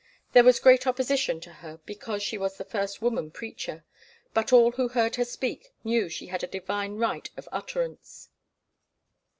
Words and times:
There 0.33 0.43
was 0.43 0.59
great 0.59 0.87
opposition 0.87 1.39
to 1.41 1.53
her 1.53 1.79
because 1.85 2.23
she 2.23 2.35
was 2.35 2.57
the 2.57 2.65
first 2.65 3.03
woman 3.03 3.29
preacher, 3.29 3.85
but 4.33 4.51
all 4.51 4.71
who 4.71 4.87
heard 4.87 5.15
her 5.17 5.25
speak 5.25 5.75
knew 5.83 6.09
she 6.09 6.25
had 6.25 6.43
a 6.43 6.47
divine 6.47 6.97
right 6.97 7.29
of 7.37 7.47
utterance. 7.51 8.29